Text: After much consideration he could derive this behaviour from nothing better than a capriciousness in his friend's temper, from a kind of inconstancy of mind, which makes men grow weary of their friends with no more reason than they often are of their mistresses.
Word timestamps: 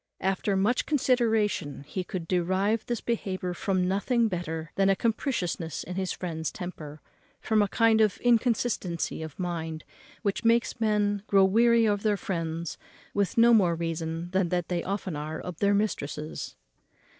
After 0.21 0.55
much 0.55 0.87
consideration 0.87 1.83
he 1.83 2.03
could 2.03 2.27
derive 2.27 2.83
this 2.87 3.01
behaviour 3.01 3.53
from 3.53 3.87
nothing 3.87 4.29
better 4.29 4.71
than 4.73 4.89
a 4.89 4.95
capriciousness 4.95 5.83
in 5.83 5.93
his 5.93 6.11
friend's 6.11 6.49
temper, 6.51 6.99
from 7.39 7.61
a 7.61 7.67
kind 7.67 8.01
of 8.01 8.17
inconstancy 8.23 9.21
of 9.21 9.37
mind, 9.37 9.83
which 10.23 10.43
makes 10.43 10.81
men 10.81 11.21
grow 11.27 11.45
weary 11.45 11.85
of 11.85 12.01
their 12.01 12.17
friends 12.17 12.79
with 13.13 13.37
no 13.37 13.53
more 13.53 13.75
reason 13.75 14.31
than 14.31 14.49
they 14.49 14.81
often 14.83 15.15
are 15.15 15.39
of 15.39 15.59
their 15.59 15.75
mistresses. 15.75 16.55